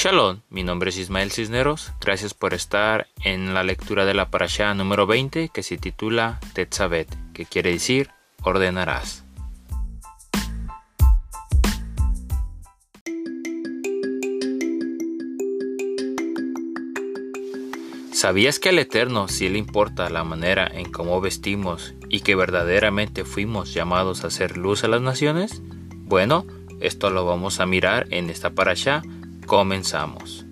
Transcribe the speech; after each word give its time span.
Shalom, 0.00 0.42
mi 0.48 0.62
nombre 0.62 0.90
es 0.90 0.96
Ismael 0.96 1.32
Cisneros. 1.32 1.90
Gracias 2.00 2.32
por 2.32 2.54
estar 2.54 3.08
en 3.24 3.52
la 3.52 3.64
lectura 3.64 4.04
de 4.04 4.14
la 4.14 4.30
parashá 4.30 4.72
número 4.72 5.08
20 5.08 5.48
que 5.48 5.64
se 5.64 5.76
titula 5.76 6.38
Tetzabet, 6.52 7.08
que 7.32 7.46
quiere 7.46 7.72
decir 7.72 8.08
ordenarás. 8.44 9.24
¿Sabías 18.12 18.60
que 18.60 18.68
al 18.68 18.78
Eterno 18.78 19.26
sí 19.26 19.48
le 19.48 19.58
importa 19.58 20.10
la 20.10 20.22
manera 20.22 20.68
en 20.72 20.92
cómo 20.92 21.20
vestimos 21.20 21.94
y 22.08 22.20
que 22.20 22.36
verdaderamente 22.36 23.24
fuimos 23.24 23.74
llamados 23.74 24.22
a 24.22 24.28
hacer 24.28 24.58
luz 24.58 24.84
a 24.84 24.88
las 24.88 25.00
naciones? 25.00 25.60
Bueno, 26.04 26.46
esto 26.78 27.10
lo 27.10 27.24
vamos 27.24 27.58
a 27.58 27.66
mirar 27.66 28.06
en 28.10 28.30
esta 28.30 28.50
parasha. 28.50 29.02
Comenzamos. 29.48 30.44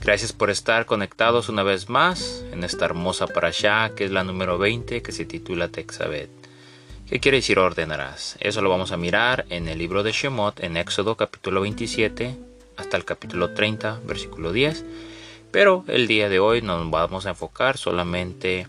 Gracias 0.00 0.32
por 0.32 0.48
estar 0.48 0.86
conectados 0.86 1.50
una 1.50 1.62
vez 1.62 1.90
más 1.90 2.42
en 2.50 2.64
esta 2.64 2.86
hermosa 2.86 3.26
parasha 3.26 3.92
que 3.94 4.06
es 4.06 4.10
la 4.10 4.24
número 4.24 4.56
20 4.56 5.02
que 5.02 5.12
se 5.12 5.26
titula 5.26 5.68
Texabet. 5.68 6.30
¿Qué 7.06 7.20
quiere 7.20 7.36
decir 7.36 7.58
ordenarás? 7.58 8.38
Eso 8.40 8.62
lo 8.62 8.70
vamos 8.70 8.90
a 8.90 8.96
mirar 8.96 9.44
en 9.50 9.68
el 9.68 9.76
libro 9.76 10.02
de 10.02 10.12
Shemot 10.12 10.60
en 10.60 10.78
Éxodo 10.78 11.14
capítulo 11.14 11.60
27 11.60 12.36
hasta 12.78 12.96
el 12.96 13.04
capítulo 13.04 13.52
30 13.52 14.00
versículo 14.06 14.50
10. 14.50 14.86
Pero 15.50 15.84
el 15.88 16.06
día 16.06 16.28
de 16.28 16.38
hoy 16.38 16.62
nos 16.62 16.88
vamos 16.90 17.26
a 17.26 17.30
enfocar 17.30 17.76
solamente 17.76 18.68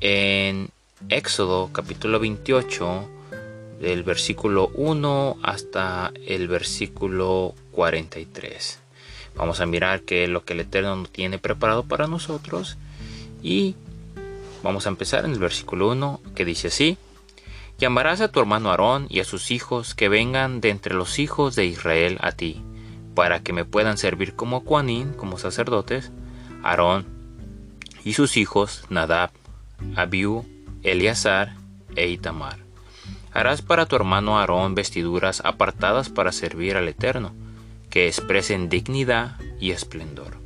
en 0.00 0.70
Éxodo 1.08 1.70
capítulo 1.72 2.20
28 2.20 3.08
del 3.80 4.04
versículo 4.04 4.70
1 4.74 5.38
hasta 5.42 6.12
el 6.26 6.46
versículo 6.46 7.54
43. 7.72 8.78
Vamos 9.34 9.60
a 9.60 9.66
mirar 9.66 10.02
qué 10.02 10.24
es 10.24 10.30
lo 10.30 10.44
que 10.44 10.52
el 10.52 10.60
Eterno 10.60 11.04
tiene 11.10 11.38
preparado 11.38 11.82
para 11.82 12.06
nosotros. 12.06 12.76
Y 13.42 13.74
vamos 14.62 14.86
a 14.86 14.90
empezar 14.90 15.24
en 15.24 15.32
el 15.32 15.38
versículo 15.40 15.90
1 15.90 16.20
que 16.36 16.44
dice 16.44 16.68
así. 16.68 16.98
Llamarás 17.78 18.20
a 18.20 18.28
tu 18.28 18.40
hermano 18.40 18.70
Aarón 18.70 19.06
y 19.10 19.20
a 19.20 19.24
sus 19.24 19.50
hijos 19.50 19.94
que 19.94 20.08
vengan 20.08 20.60
de 20.60 20.70
entre 20.70 20.94
los 20.94 21.18
hijos 21.18 21.56
de 21.56 21.66
Israel 21.66 22.16
a 22.22 22.32
ti, 22.32 22.62
para 23.16 23.42
que 23.42 23.54
me 23.54 23.64
puedan 23.64 23.96
servir 23.96 24.34
como 24.34 24.60
Juanín, 24.60 25.14
como 25.14 25.38
sacerdotes, 25.38 26.12
Aarón 26.62 27.06
y 28.04 28.12
sus 28.12 28.36
hijos 28.36 28.84
Nadab, 28.90 29.30
Abiú, 29.96 30.44
Eleazar 30.82 31.56
e 31.96 32.08
Itamar. 32.08 32.58
Harás 33.32 33.62
para 33.62 33.86
tu 33.86 33.96
hermano 33.96 34.38
Aarón 34.38 34.74
vestiduras 34.74 35.40
apartadas 35.46 36.10
para 36.10 36.30
servir 36.30 36.76
al 36.76 36.88
Eterno 36.88 37.32
que 37.88 38.06
expresen 38.06 38.68
dignidad 38.68 39.40
y 39.58 39.70
esplendor. 39.70 40.36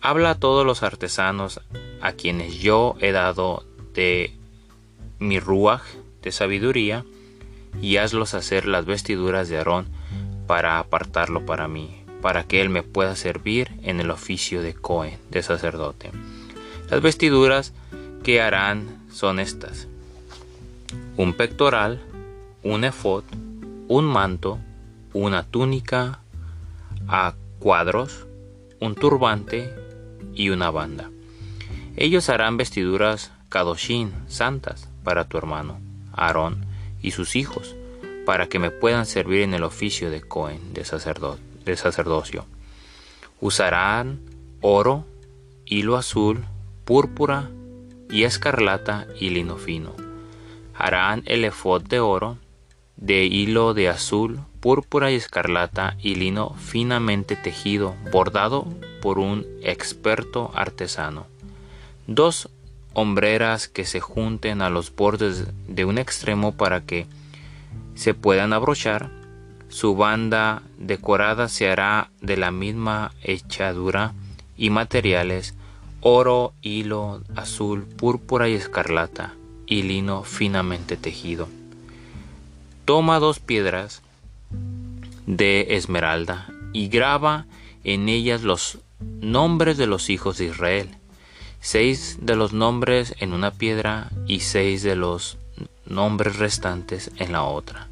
Habla 0.00 0.30
a 0.30 0.38
todos 0.38 0.64
los 0.64 0.84
artesanos 0.84 1.60
a 2.00 2.12
quienes 2.12 2.60
yo 2.60 2.94
he 3.00 3.10
dado 3.10 3.64
de 3.94 4.36
mi 5.18 5.40
ruaj 5.40 5.82
de 6.22 6.30
sabiduría 6.30 7.04
y 7.82 7.96
hazlos 7.96 8.34
hacer 8.34 8.66
las 8.66 8.86
vestiduras 8.86 9.48
de 9.48 9.58
Aarón 9.58 9.99
para 10.50 10.80
apartarlo 10.80 11.46
para 11.46 11.68
mí, 11.68 12.02
para 12.22 12.42
que 12.42 12.60
él 12.60 12.70
me 12.70 12.82
pueda 12.82 13.14
servir 13.14 13.70
en 13.84 14.00
el 14.00 14.10
oficio 14.10 14.62
de 14.62 14.74
Cohen, 14.74 15.16
de 15.30 15.44
sacerdote. 15.44 16.10
Las 16.90 17.00
vestiduras 17.00 17.72
que 18.24 18.42
harán 18.42 18.98
son 19.12 19.38
estas: 19.38 19.86
un 21.16 21.34
pectoral, 21.34 22.00
un 22.64 22.82
efod, 22.82 23.22
un 23.86 24.06
manto, 24.06 24.58
una 25.12 25.44
túnica, 25.44 26.18
a 27.06 27.34
cuadros, 27.60 28.26
un 28.80 28.96
turbante 28.96 29.72
y 30.34 30.48
una 30.48 30.72
banda. 30.72 31.12
Ellos 31.94 32.28
harán 32.28 32.56
vestiduras 32.56 33.30
kadoshin, 33.50 34.12
santas, 34.26 34.88
para 35.04 35.26
tu 35.26 35.38
hermano, 35.38 35.78
Aarón 36.12 36.66
y 37.00 37.12
sus 37.12 37.36
hijos, 37.36 37.76
para 38.30 38.46
que 38.46 38.60
me 38.60 38.70
puedan 38.70 39.06
servir 39.06 39.40
en 39.40 39.54
el 39.54 39.64
oficio 39.64 40.08
de 40.08 40.20
Cohen, 40.20 40.72
de, 40.72 40.84
sacerdocio. 40.84 42.46
Usarán 43.40 44.20
oro, 44.60 45.04
hilo 45.64 45.96
azul, 45.96 46.44
púrpura 46.84 47.50
y 48.08 48.22
escarlata 48.22 49.08
y 49.18 49.30
lino 49.30 49.56
fino. 49.56 49.96
Harán 50.76 51.24
el 51.26 51.44
efod 51.44 51.82
de 51.82 51.98
oro, 51.98 52.38
de 52.94 53.24
hilo 53.24 53.74
de 53.74 53.88
azul, 53.88 54.38
púrpura 54.60 55.10
y 55.10 55.16
escarlata 55.16 55.96
y 56.00 56.14
lino 56.14 56.54
finamente 56.54 57.34
tejido, 57.34 57.96
bordado 58.12 58.64
por 59.02 59.18
un 59.18 59.44
experto 59.60 60.52
artesano. 60.54 61.26
Dos 62.06 62.48
hombreras 62.92 63.66
que 63.66 63.84
se 63.84 63.98
junten 63.98 64.62
a 64.62 64.70
los 64.70 64.94
bordes 64.94 65.48
de 65.66 65.84
un 65.84 65.98
extremo 65.98 66.52
para 66.52 66.82
que 66.82 67.08
se 68.00 68.14
puedan 68.14 68.54
abrochar. 68.54 69.10
Su 69.68 69.94
banda 69.94 70.62
decorada 70.78 71.50
se 71.50 71.68
hará 71.68 72.10
de 72.22 72.38
la 72.38 72.50
misma 72.50 73.12
hechadura 73.22 74.14
y 74.56 74.70
materiales, 74.70 75.52
oro, 76.00 76.54
hilo 76.62 77.20
azul, 77.36 77.84
púrpura 77.84 78.48
y 78.48 78.54
escarlata, 78.54 79.34
y 79.66 79.82
lino 79.82 80.22
finamente 80.22 80.96
tejido. 80.96 81.46
Toma 82.86 83.18
dos 83.18 83.38
piedras, 83.38 84.00
de 85.26 85.76
esmeralda 85.76 86.48
y 86.72 86.88
graba 86.88 87.44
en 87.84 88.08
ellas 88.08 88.40
los 88.40 88.78
nombres 89.20 89.76
de 89.76 89.86
los 89.86 90.08
hijos 90.08 90.38
de 90.38 90.46
Israel, 90.46 90.88
seis 91.60 92.16
de 92.22 92.34
los 92.34 92.54
nombres 92.54 93.14
en 93.20 93.34
una 93.34 93.50
piedra 93.50 94.08
y 94.26 94.40
seis 94.40 94.82
de 94.82 94.96
los 94.96 95.36
nombres 95.90 96.38
restantes 96.38 97.10
en 97.18 97.32
la 97.32 97.42
otra, 97.42 97.89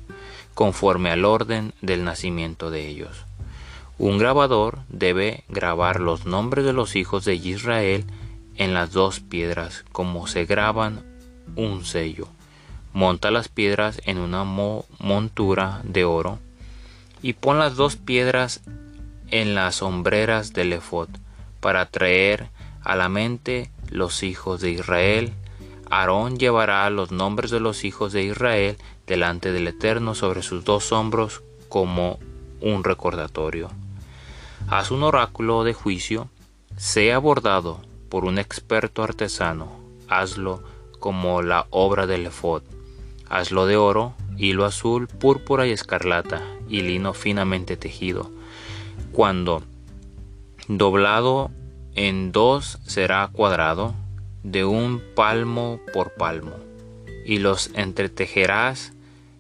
conforme 0.59 1.13
al 1.13 1.25
orden 1.25 1.73
del 1.83 2.03
nacimiento 2.03 2.73
de 2.73 2.89
ellos. 2.89 3.27
Un 3.97 4.19
grabador 4.19 4.81
debe 4.89 5.45
grabar 5.49 6.01
los 6.01 6.27
nombres 6.27 6.65
de 6.65 6.73
los 6.73 6.97
hijos 6.97 7.25
de 7.25 7.37
Israel 7.37 8.05
en 8.57 8.75
las 8.75 8.91
dos 8.91 9.21
piedras 9.21 9.85
como 9.93 10.27
se 10.27 10.47
graban 10.47 11.05
un 11.55 11.85
sello. 11.85 12.27
Monta 12.93 13.31
las 13.31 13.47
piedras 13.47 14.03
en 14.05 14.19
una 14.19 14.43
montura 14.43 15.81
de 15.85 16.05
oro 16.05 16.41
y 17.23 17.35
pon 17.35 17.61
las 17.61 17.77
dos 17.77 17.95
piedras 17.95 18.61
en 19.31 19.55
las 19.55 19.77
sombreras 19.77 20.55
del 20.55 20.73
efod 20.73 21.09
para 21.61 21.87
traer 21.87 22.49
a 22.83 22.97
la 22.97 23.09
mente 23.09 23.71
los 23.91 24.25
hijos 24.25 24.61
de 24.61 24.73
Israel. 24.73 25.35
Aarón 25.89 26.37
llevará 26.37 26.91
los 26.91 27.13
nombres 27.13 27.53
de 27.53 27.61
los 27.61 27.85
hijos 27.85 28.13
de 28.13 28.25
Israel 28.25 28.77
delante 29.09 29.51
del 29.51 29.67
Eterno 29.67 30.15
sobre 30.15 30.43
sus 30.43 30.65
dos 30.65 30.93
hombros 30.93 31.43
como 31.69 32.19
un 32.61 32.85
recordatorio. 32.85 33.71
Haz 34.69 34.91
un 34.91 35.03
oráculo 35.03 35.65
de 35.65 35.73
juicio, 35.73 36.29
sea 36.77 37.19
bordado 37.19 37.81
por 38.09 38.25
un 38.25 38.39
experto 38.39 39.03
artesano, 39.03 39.73
hazlo 40.09 40.63
como 40.99 41.43
la 41.43 41.67
obra 41.71 42.07
del 42.07 42.27
efod, 42.27 42.63
hazlo 43.29 43.67
de 43.67 43.77
oro, 43.77 44.15
hilo 44.37 44.65
azul, 44.65 45.09
púrpura 45.09 45.67
y 45.67 45.71
escarlata, 45.71 46.43
y 46.69 46.83
lino 46.83 47.15
finamente 47.15 47.77
tejido. 47.77 48.31
Cuando 49.13 49.63
doblado 50.69 51.51
en 51.95 52.31
dos 52.31 52.79
será 52.85 53.29
cuadrado, 53.33 53.95
de 54.43 54.65
un 54.65 55.03
palmo 55.15 55.81
por 55.93 56.15
palmo, 56.15 56.53
y 57.25 57.39
los 57.39 57.71
entretejerás 57.75 58.93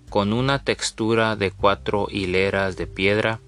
con 0.08 0.32
una 0.32 0.62
textura 0.62 1.36
de 1.36 1.50
cuatro 1.50 2.08
hileras 2.10 2.76
de 2.76 2.86
piedra. 2.86 3.40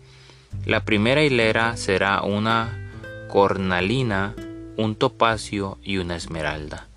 La 0.67 0.85
primera 0.85 1.23
hilera 1.23 1.77
será 1.77 2.23
una 2.23 2.91
cornalina, 3.29 4.35
un 4.77 4.95
topacio 4.97 5.79
y 5.83 5.99
una 5.99 6.17
esmeralda. 6.17 6.89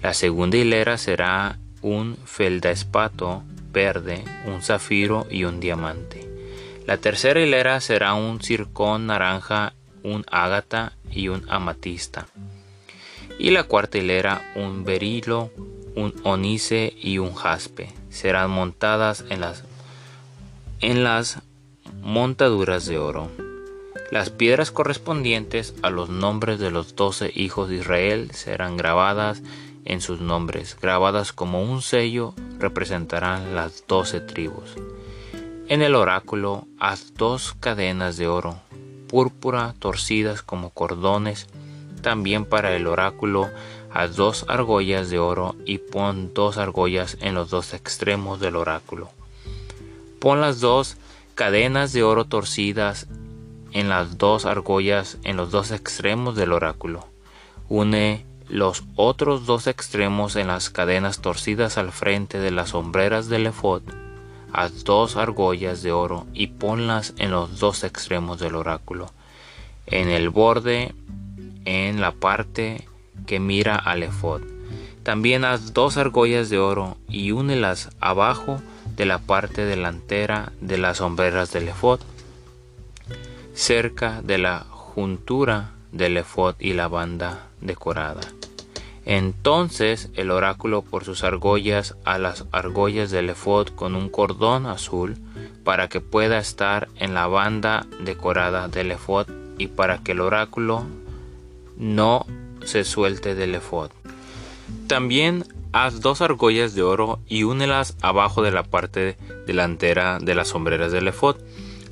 La 0.00 0.14
segunda 0.14 0.56
hilera 0.56 0.98
será 0.98 1.58
un 1.82 2.16
feldespato, 2.24 3.42
verde, 3.72 4.24
un 4.46 4.62
zafiro 4.62 5.26
y 5.30 5.44
un 5.44 5.60
diamante. 5.60 6.28
La 6.86 6.98
tercera 6.98 7.40
hilera 7.40 7.80
será 7.80 8.14
un 8.14 8.40
circón 8.40 9.06
naranja, 9.06 9.74
un 10.02 10.24
ágata 10.30 10.92
y 11.10 11.28
un 11.28 11.44
amatista. 11.48 12.26
Y 13.38 13.50
la 13.50 13.64
cuarta 13.64 13.98
hilera 13.98 14.52
un 14.54 14.84
berilo, 14.84 15.50
un 15.94 16.14
onice 16.22 16.94
y 16.96 17.18
un 17.18 17.34
jaspe. 17.34 17.88
Serán 18.16 18.50
montadas 18.50 19.24
en 19.28 19.42
las, 19.42 19.62
en 20.80 21.04
las 21.04 21.42
montaduras 22.00 22.86
de 22.86 22.96
oro. 22.98 23.30
Las 24.10 24.30
piedras 24.30 24.70
correspondientes 24.70 25.74
a 25.82 25.90
los 25.90 26.08
nombres 26.08 26.58
de 26.58 26.70
los 26.70 26.96
doce 26.96 27.30
hijos 27.34 27.68
de 27.68 27.76
Israel 27.76 28.30
serán 28.32 28.78
grabadas 28.78 29.42
en 29.84 30.00
sus 30.00 30.22
nombres, 30.22 30.78
grabadas 30.80 31.34
como 31.34 31.62
un 31.62 31.82
sello, 31.82 32.32
representarán 32.58 33.54
las 33.54 33.84
doce 33.86 34.20
tribus. 34.20 34.76
En 35.68 35.82
el 35.82 35.94
oráculo 35.94 36.66
haz 36.80 37.12
dos 37.12 37.52
cadenas 37.60 38.16
de 38.16 38.28
oro, 38.28 38.56
púrpura 39.08 39.74
torcidas 39.78 40.40
como 40.40 40.70
cordones, 40.70 41.48
también 42.00 42.46
para 42.46 42.74
el 42.74 42.86
oráculo 42.86 43.50
haz 43.96 44.14
dos 44.16 44.44
argollas 44.48 45.08
de 45.08 45.18
oro 45.18 45.56
y 45.64 45.78
pon 45.78 46.34
dos 46.34 46.58
argollas 46.58 47.16
en 47.20 47.34
los 47.34 47.48
dos 47.48 47.72
extremos 47.72 48.40
del 48.40 48.56
oráculo. 48.56 49.08
Pon 50.20 50.42
las 50.42 50.60
dos 50.60 50.96
cadenas 51.34 51.92
de 51.94 52.02
oro 52.02 52.26
torcidas 52.26 53.06
en 53.72 53.88
las 53.88 54.18
dos 54.18 54.44
argollas 54.44 55.16
en 55.24 55.38
los 55.38 55.50
dos 55.50 55.70
extremos 55.70 56.36
del 56.36 56.52
oráculo. 56.52 57.06
Une 57.70 58.26
los 58.48 58.84
otros 58.96 59.46
dos 59.46 59.66
extremos 59.66 60.36
en 60.36 60.48
las 60.48 60.68
cadenas 60.68 61.20
torcidas 61.20 61.78
al 61.78 61.90
frente 61.90 62.38
de 62.38 62.50
las 62.50 62.70
sombreras 62.70 63.28
del 63.28 63.46
efod 63.46 63.82
haz 64.52 64.84
dos 64.84 65.16
argollas 65.16 65.82
de 65.82 65.92
oro 65.92 66.26
y 66.32 66.48
ponlas 66.48 67.14
en 67.16 67.30
los 67.30 67.58
dos 67.58 67.82
extremos 67.82 68.38
del 68.40 68.54
oráculo, 68.54 69.10
en 69.86 70.08
el 70.08 70.30
borde, 70.30 70.94
en 71.64 72.00
la 72.00 72.12
parte 72.12 72.86
que 73.26 73.40
mira 73.40 73.76
al 73.76 74.02
efod. 74.02 74.42
También 75.02 75.44
haz 75.44 75.72
dos 75.72 75.96
argollas 75.96 76.50
de 76.50 76.58
oro 76.58 76.96
y 77.08 77.30
únelas 77.30 77.90
abajo 78.00 78.60
de 78.96 79.06
la 79.06 79.18
parte 79.18 79.64
delantera 79.64 80.52
de 80.60 80.78
las 80.78 80.98
sombreras 80.98 81.52
del 81.52 81.68
efod, 81.68 82.00
cerca 83.54 84.20
de 84.22 84.38
la 84.38 84.66
juntura 84.68 85.72
del 85.92 86.16
efod 86.16 86.56
y 86.58 86.72
la 86.72 86.88
banda 86.88 87.46
decorada. 87.60 88.20
Entonces 89.04 90.10
el 90.14 90.32
oráculo 90.32 90.82
por 90.82 91.04
sus 91.04 91.22
argollas 91.22 91.96
a 92.04 92.18
las 92.18 92.44
argollas 92.50 93.12
del 93.12 93.30
efod 93.30 93.68
con 93.68 93.94
un 93.94 94.08
cordón 94.08 94.66
azul 94.66 95.16
para 95.62 95.88
que 95.88 96.00
pueda 96.00 96.38
estar 96.38 96.88
en 96.96 97.14
la 97.14 97.28
banda 97.28 97.86
decorada 98.00 98.66
del 98.66 98.90
efod 98.90 99.28
y 99.58 99.68
para 99.68 99.98
que 99.98 100.12
el 100.12 100.20
oráculo 100.20 100.84
no 101.76 102.26
se 102.66 102.84
suelte 102.84 103.34
del 103.34 103.54
efod. 103.54 103.90
También 104.86 105.44
haz 105.72 106.00
dos 106.00 106.20
argollas 106.20 106.74
de 106.74 106.82
oro 106.82 107.20
y 107.26 107.44
únelas 107.44 107.96
abajo 108.00 108.42
de 108.42 108.50
la 108.50 108.62
parte 108.62 109.16
delantera 109.46 110.18
de 110.20 110.34
las 110.34 110.48
sombreras 110.48 110.92
del 110.92 111.08
efod, 111.08 111.36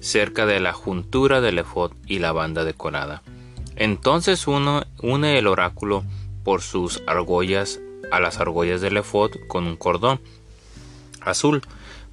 cerca 0.01 0.47
de 0.47 0.61
la 0.61 0.73
juntura 0.73 1.41
del 1.41 1.59
efod 1.59 1.93
y 2.07 2.19
la 2.19 2.33
banda 2.33 2.65
decorada. 2.65 3.23
Entonces 3.77 4.47
uno 4.47 4.85
une 5.03 5.39
el 5.39 5.47
oráculo 5.47 6.05
por 6.45 6.63
sus 6.63 7.03
argollas 7.07 7.81
a 8.11 8.21
las 8.21 8.39
argollas 8.39 8.81
del 8.81 8.99
efod 8.99 9.33
con 9.49 9.67
un 9.67 9.77
cordón 9.77 10.21
azul 11.21 11.63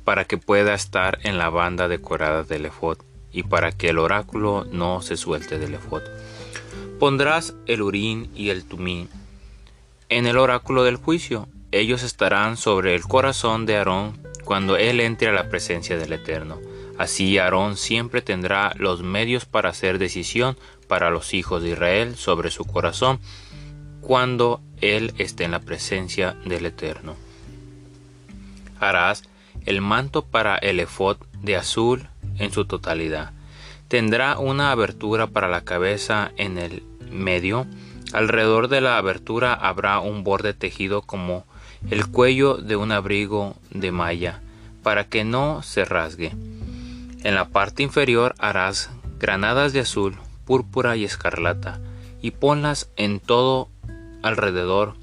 para 0.04 0.25
que 0.25 0.38
pueda 0.38 0.74
estar 0.74 1.19
en 1.24 1.38
la 1.38 1.50
banda 1.50 1.88
decorada 1.88 2.44
del 2.44 2.66
efod 2.66 2.98
y 3.31 3.44
para 3.44 3.72
que 3.72 3.90
el 3.90 4.00
oráculo 4.00 4.66
no 4.72 5.02
se 5.02 5.18
suelte 5.18 5.60
del 5.60 5.75
efod. 5.75 6.02
Pondrás 7.01 7.56
el 7.65 7.81
urín 7.81 8.30
y 8.36 8.51
el 8.51 8.63
tumín 8.63 9.09
en 10.09 10.27
el 10.27 10.38
oráculo 10.38 10.83
del 10.83 10.98
juicio. 10.98 11.48
Ellos 11.71 12.03
estarán 12.03 12.57
sobre 12.57 12.94
el 12.94 13.01
corazón 13.01 13.65
de 13.65 13.75
Aarón 13.75 14.19
cuando 14.45 14.77
él 14.77 15.00
entre 15.00 15.30
a 15.30 15.31
la 15.31 15.50
presencia 15.50 15.98
del 15.98 16.13
Eterno. 16.13 16.59
Así 17.00 17.39
Aarón 17.39 17.75
siempre 17.75 18.21
tendrá 18.21 18.75
los 18.77 19.01
medios 19.01 19.45
para 19.45 19.69
hacer 19.69 19.98
decisión 19.98 20.59
para 20.88 21.09
los 21.09 21.33
hijos 21.33 21.63
de 21.63 21.69
Israel 21.69 22.18
sobre 22.18 22.51
su 22.51 22.65
corazón 22.65 23.19
cuando 24.01 24.62
Él 24.80 25.15
esté 25.18 25.45
en 25.45 25.51
la 25.51 25.62
presencia 25.62 26.38
del 26.45 26.68
Eterno. 26.68 27.15
Harás 28.80 29.24
el 29.65 29.81
manto 29.81 30.24
para 30.24 30.56
el 30.56 30.80
efod 30.80 31.18
de 31.42 31.56
azul 31.56 32.09
en 32.38 32.51
su 32.51 32.65
totalidad. 32.65 33.31
Tendrá 33.88 34.38
una 34.38 34.71
abertura 34.71 35.25
para 35.25 35.50
la 35.50 35.65
cabeza 35.65 36.31
en 36.38 36.59
el 36.59 36.90
medio. 37.12 37.66
Alrededor 38.13 38.68
de 38.68 38.81
la 38.81 38.98
abertura 38.98 39.54
habrá 39.54 40.00
un 40.00 40.24
borde 40.24 40.54
tejido 40.54 41.02
como 41.02 41.46
el 41.90 42.08
cuello 42.08 42.58
de 42.58 42.75
un 42.75 42.92
abrigo 42.92 43.56
de 43.72 43.92
malla, 43.92 44.42
para 44.84 45.06
que 45.06 45.24
no 45.24 45.63
se 45.63 45.86
rasgue. 45.86 46.31
En 47.24 47.36
la 47.36 47.50
parte 47.50 47.84
inferior 47.84 48.36
harás 48.40 48.90
granadas 49.19 49.74
de 49.74 49.81
azul, 49.81 50.16
púrpura 50.46 50.96
y 50.96 51.06
escarlata, 51.06 51.80
y 52.22 52.31
ponlas 52.31 52.90
en 52.98 53.19
todo 53.19 53.69
alrededor, 54.22 54.96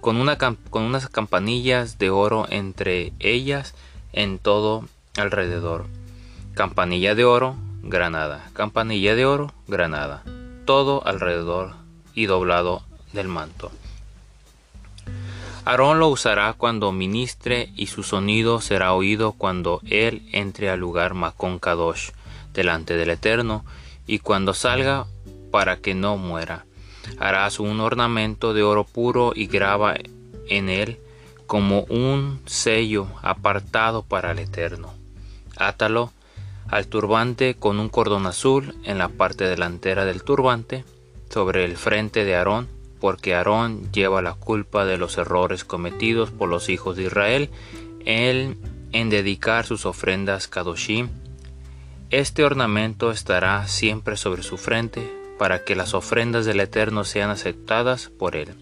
con, 0.00 0.16
una, 0.16 0.36
con 0.36 0.82
unas 0.82 1.08
campanillas 1.08 1.98
de 1.98 2.10
oro 2.10 2.46
entre 2.50 3.12
ellas 3.18 3.74
en 4.12 4.38
todo 4.38 4.84
alrededor. 5.16 5.86
Campanilla 6.54 7.14
de 7.14 7.24
oro, 7.24 7.56
granada. 7.82 8.48
Campanilla 8.52 9.14
de 9.14 9.26
oro, 9.26 9.52
granada. 9.66 10.22
Todo 10.64 11.06
alrededor 11.06 11.74
y 12.14 12.26
doblado 12.26 12.82
del 13.12 13.28
manto. 13.28 13.70
Aarón 15.66 15.98
lo 15.98 16.08
usará 16.08 16.52
cuando 16.52 16.92
ministre 16.92 17.70
y 17.74 17.86
su 17.86 18.02
sonido 18.02 18.60
será 18.60 18.92
oído 18.92 19.32
cuando 19.32 19.80
él 19.86 20.28
entre 20.32 20.68
al 20.68 20.80
lugar 20.80 21.14
Macón 21.14 21.58
Kadosh 21.58 22.10
delante 22.52 22.96
del 22.96 23.10
Eterno 23.10 23.64
y 24.06 24.18
cuando 24.18 24.52
salga 24.52 25.06
para 25.50 25.78
que 25.78 25.94
no 25.94 26.16
muera. 26.18 26.66
Harás 27.18 27.60
un 27.60 27.80
ornamento 27.80 28.52
de 28.54 28.62
oro 28.62 28.84
puro 28.84 29.32
y 29.34 29.46
graba 29.46 29.94
en 30.48 30.68
él 30.68 30.98
como 31.46 31.80
un 31.84 32.40
sello 32.46 33.06
apartado 33.22 34.02
para 34.02 34.32
el 34.32 34.40
Eterno. 34.40 34.92
Átalo 35.56 36.12
al 36.68 36.86
turbante 36.86 37.54
con 37.54 37.78
un 37.78 37.88
cordón 37.88 38.26
azul 38.26 38.74
en 38.84 38.98
la 38.98 39.08
parte 39.08 39.44
delantera 39.44 40.04
del 40.04 40.22
turbante, 40.22 40.84
sobre 41.30 41.64
el 41.64 41.76
frente 41.76 42.24
de 42.24 42.36
Aarón, 42.36 42.68
porque 43.00 43.34
Aarón 43.34 43.92
lleva 43.92 44.22
la 44.22 44.34
culpa 44.34 44.84
de 44.84 44.98
los 44.98 45.18
errores 45.18 45.64
cometidos 45.64 46.30
por 46.30 46.48
los 46.48 46.68
hijos 46.68 46.96
de 46.96 47.04
Israel 47.04 47.50
en, 48.04 48.56
en 48.92 49.10
dedicar 49.10 49.66
sus 49.66 49.84
ofrendas 49.84 50.48
Kadoshim. 50.48 51.08
Este 52.10 52.44
ornamento 52.44 53.10
estará 53.10 53.66
siempre 53.66 54.16
sobre 54.16 54.42
su 54.42 54.56
frente 54.56 55.12
para 55.38 55.64
que 55.64 55.74
las 55.74 55.94
ofrendas 55.94 56.46
del 56.46 56.60
Eterno 56.60 57.04
sean 57.04 57.30
aceptadas 57.30 58.08
por 58.08 58.36
él. 58.36 58.54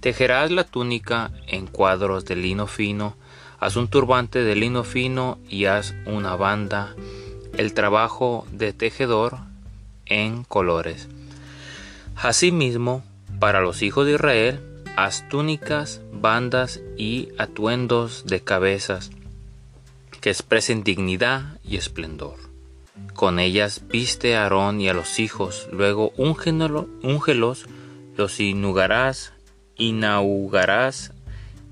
Tejerás 0.00 0.50
la 0.50 0.64
túnica 0.64 1.32
en 1.46 1.66
cuadros 1.66 2.24
de 2.26 2.36
lino 2.36 2.66
fino, 2.66 3.16
haz 3.58 3.76
un 3.76 3.88
turbante 3.88 4.44
de 4.44 4.54
lino 4.54 4.84
fino 4.84 5.38
y 5.48 5.64
haz 5.64 5.94
una 6.04 6.36
banda, 6.36 6.94
el 7.56 7.72
trabajo 7.74 8.46
de 8.52 8.72
tejedor 8.72 9.38
en 10.06 10.44
colores. 10.44 11.08
Asimismo, 12.16 13.02
para 13.38 13.60
los 13.60 13.82
hijos 13.82 14.06
de 14.06 14.12
Israel, 14.14 14.60
haz 14.96 15.28
túnicas, 15.28 16.00
bandas 16.12 16.80
y 16.96 17.28
atuendos 17.38 18.24
de 18.26 18.40
cabezas 18.40 19.10
que 20.20 20.30
expresen 20.30 20.82
dignidad 20.82 21.58
y 21.62 21.76
esplendor. 21.76 22.36
Con 23.14 23.38
ellas 23.38 23.82
viste 23.88 24.36
a 24.36 24.44
Aarón 24.44 24.80
y 24.80 24.88
a 24.88 24.94
los 24.94 25.18
hijos, 25.18 25.68
luego 25.70 26.12
úngelos, 26.16 27.66
los 28.16 28.40
inugarás, 28.40 29.32
inaugarás 29.76 31.12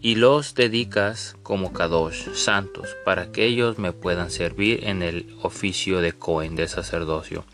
y 0.05 0.17
los 0.17 0.55
dedicas 0.55 1.35
como 1.43 1.73
Kadosh, 1.73 2.35
santos, 2.35 2.95
para 3.07 3.33
que 3.33 3.47
ellos 3.47 3.79
me 3.79 3.95
puedan 3.95 4.31
servir 4.31 4.85
en 4.85 5.03
el 5.03 5.35
oficio 5.41 6.03
de 6.03 6.13
Cohen, 6.13 6.57
de 6.57 6.69
sacerdocio. 6.69 7.47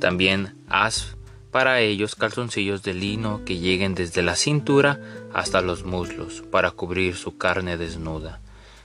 También 0.00 0.56
haz 0.68 1.16
para 1.52 1.78
ellos 1.78 2.16
calzoncillos 2.16 2.82
de 2.82 2.92
lino 2.92 3.42
que 3.44 3.58
lleguen 3.58 3.94
desde 3.94 4.24
la 4.24 4.34
cintura 4.34 4.98
hasta 5.32 5.60
los 5.60 5.84
muslos, 5.84 6.42
para 6.50 6.72
cubrir 6.72 7.14
su 7.14 7.38
carne 7.38 7.76
desnuda. 7.76 8.40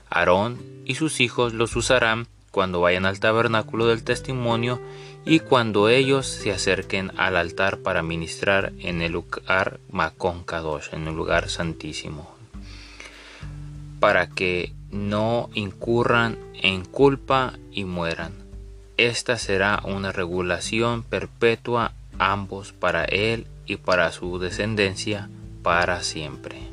Aarón 0.08 0.60
y 0.86 0.94
sus 0.94 1.22
hijos 1.22 1.56
los 1.56 1.76
usarán 1.76 2.28
cuando 2.52 2.82
vayan 2.82 3.08
al 3.08 3.20
tabernáculo 3.20 3.88
del 3.88 4.04
testimonio 4.04 4.80
y 5.26 5.40
cuando 5.40 5.90
ellos 5.90 6.28
se 6.28 6.52
acerquen 6.52 7.12
al 7.18 7.36
altar 7.36 7.80
para 7.80 8.04
ministrar 8.04 8.74
en 8.78 9.02
el 9.02 9.14
lugar 9.14 9.80
Macón 9.90 10.44
Kadosh, 10.44 10.94
en 10.94 11.08
el 11.08 11.16
lugar 11.16 11.50
santísimo, 11.50 12.41
para 14.02 14.28
que 14.28 14.74
no 14.90 15.52
incurran 15.54 16.40
en 16.56 16.84
culpa 16.84 17.54
y 17.72 17.86
mueran. 17.86 18.34
Esta 18.98 19.38
será 19.38 19.80
una 19.86 20.12
regulación 20.12 21.04
perpetua 21.04 21.94
ambos 22.18 22.74
para 22.74 23.06
él 23.06 23.46
y 23.68 23.78
para 23.78 24.12
su 24.12 24.40
descendencia 24.40 25.30
para 25.62 26.02
siempre. 26.02 26.71